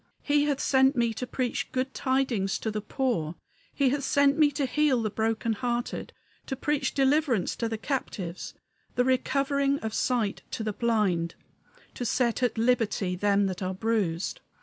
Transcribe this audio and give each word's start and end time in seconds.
He 0.23 0.45
hath 0.45 0.59
sent 0.59 0.95
me 0.95 1.13
to 1.13 1.27
preach 1.27 1.71
good 1.71 1.93
tidings 1.93 2.57
to 2.57 2.71
the 2.71 2.81
poor; 2.81 3.35
He 3.71 3.89
hath 3.89 4.03
sent 4.03 4.35
me 4.35 4.49
to 4.53 4.65
heal 4.65 5.03
the 5.03 5.11
broken 5.11 5.53
hearted, 5.53 6.11
To 6.47 6.55
preach 6.55 6.95
deliverance 6.95 7.55
to 7.57 7.69
the 7.69 7.77
captives, 7.77 8.55
The 8.95 9.05
recovering 9.05 9.77
of 9.81 9.93
sight 9.93 10.41
to 10.49 10.63
the 10.63 10.73
blind, 10.73 11.35
To 11.93 12.03
set 12.03 12.41
at 12.41 12.57
liberty 12.57 13.15
them 13.15 13.45
that 13.45 13.61
are 13.61 13.75
bruised!" 13.75 14.41